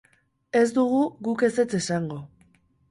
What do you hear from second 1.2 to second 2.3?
guk ezetz esango.